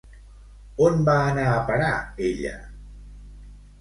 [0.85, 1.91] On va anar a parar
[2.31, 2.55] ella?